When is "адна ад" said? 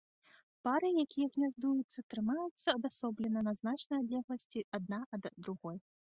4.79-5.29